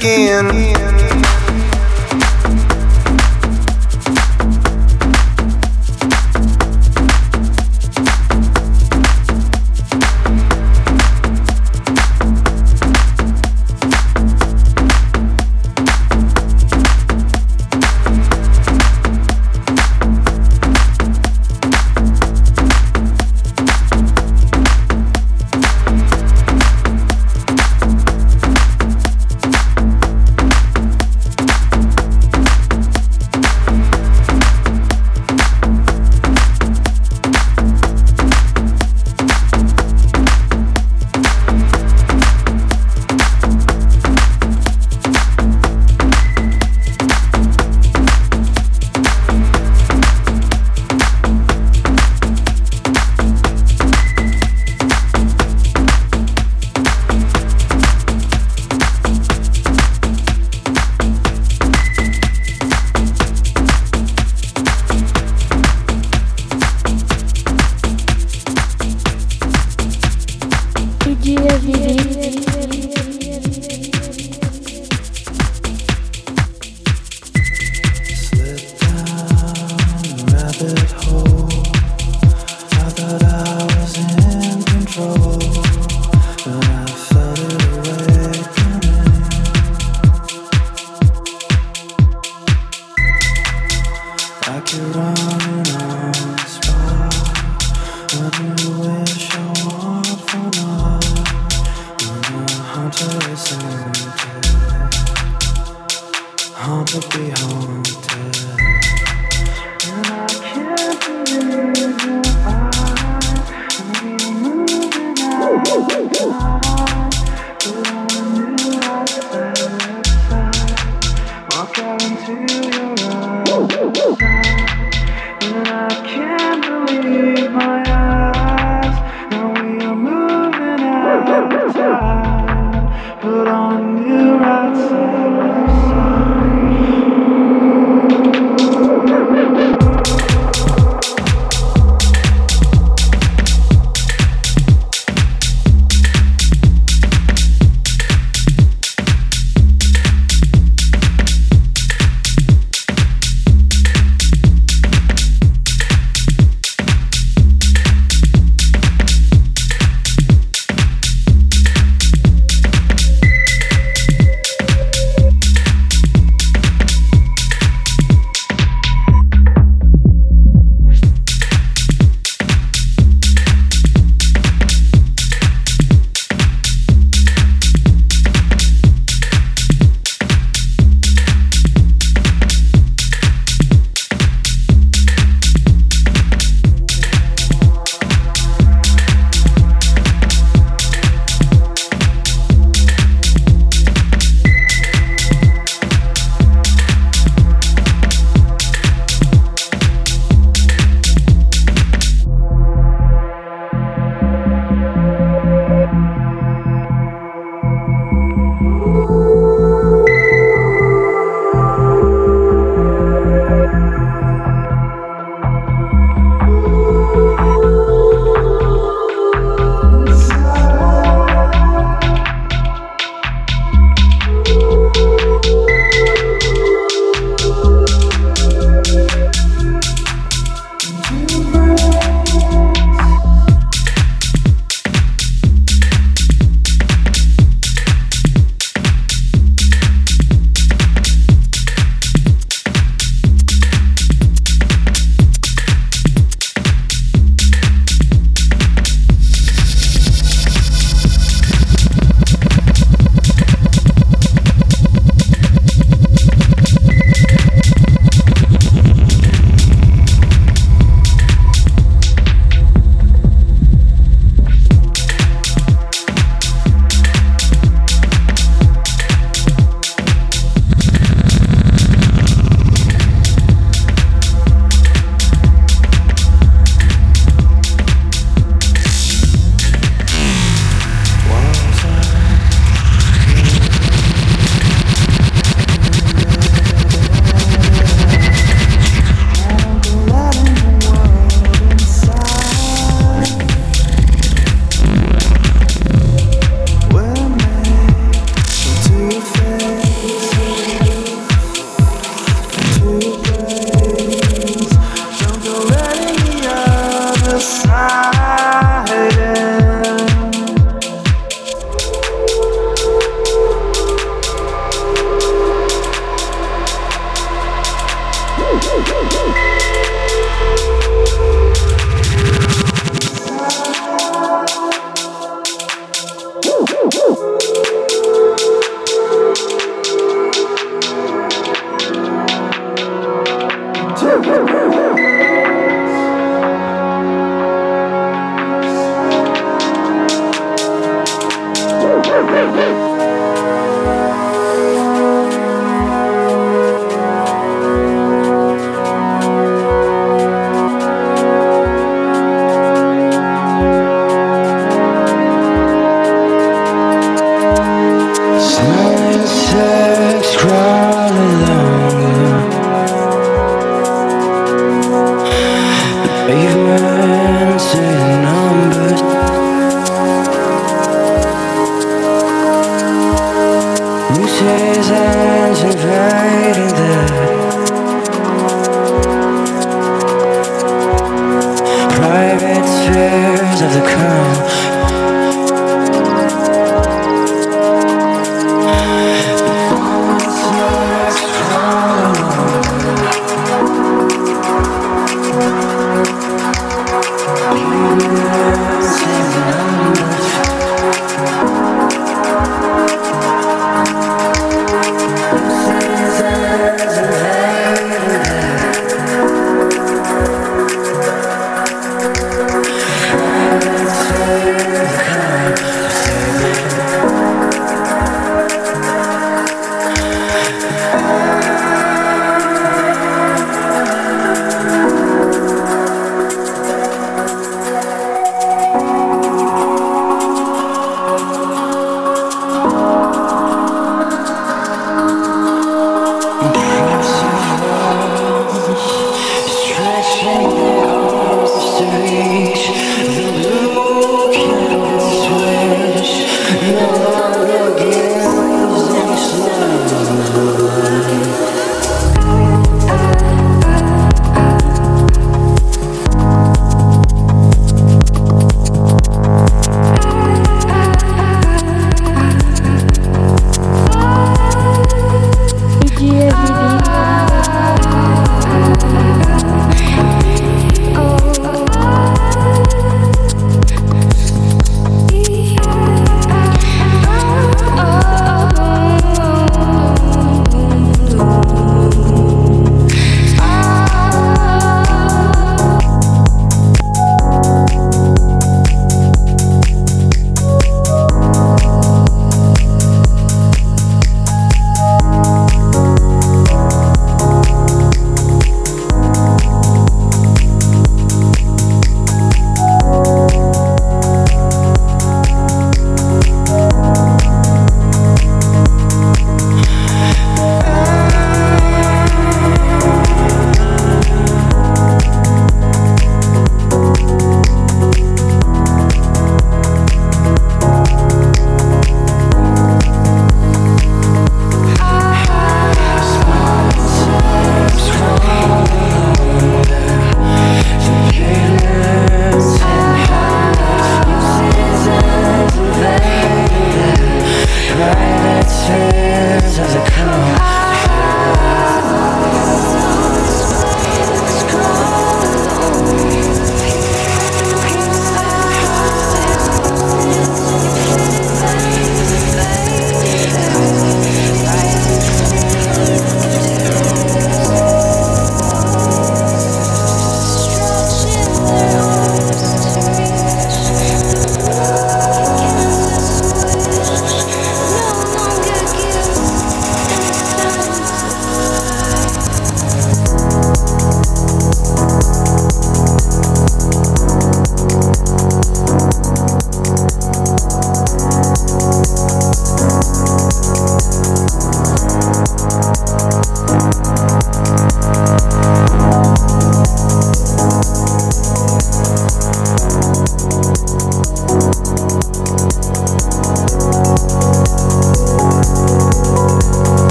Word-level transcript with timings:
And 0.00 0.77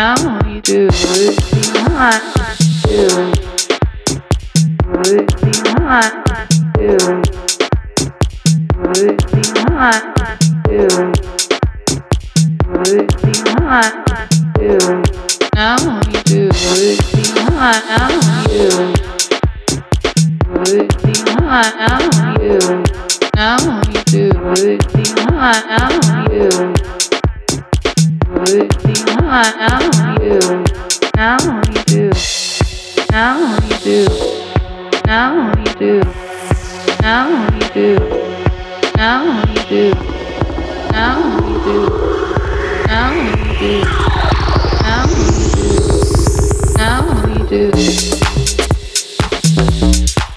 now 0.00 0.16
you 0.48 0.62
do 0.62 0.86
what 0.86 1.20
you 1.52 1.68
want 1.92 2.24
do. 2.88 3.04
What 4.88 5.12
you 5.44 5.60
want 5.76 6.16
do. 6.78 6.96
What 8.80 8.96
you 9.36 9.44
want 9.68 10.04
do. 10.64 10.88
What 12.66 12.96
you 13.26 13.44
want. 13.60 13.96
Now 15.54 15.76
you 16.08 16.20
do 16.24 16.48
what 16.48 17.04
you 17.12 17.28
want. 17.56 17.84
Now 17.90 18.08
you 18.48 18.64
do 18.64 18.88
what 20.48 20.88
you 21.04 21.20
want. 21.44 21.72
Now 21.76 22.00
you 22.40 22.56
do. 22.58 22.72
Now 23.36 23.60
you 23.92 24.00
do 24.04 24.24
what 24.40 24.64
you 24.96 25.12
want. 25.36 25.60
You 26.32 27.19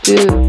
do. 0.04 0.43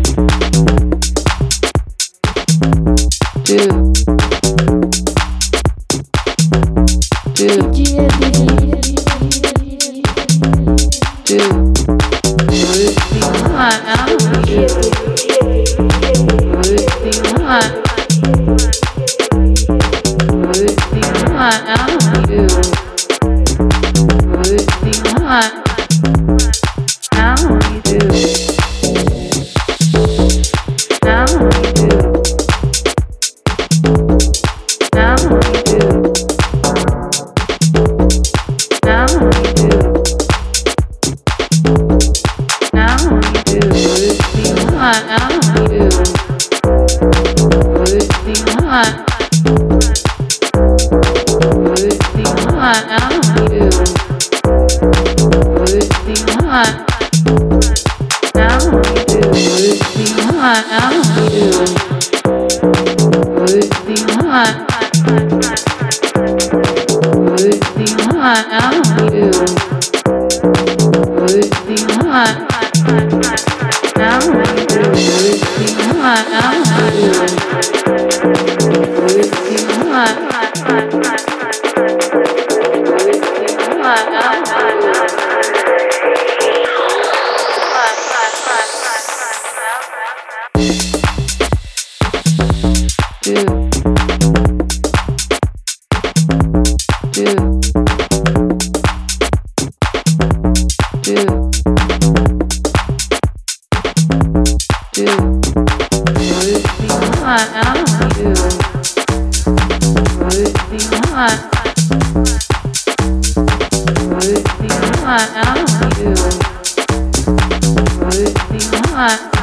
Aham. 119.05 119.34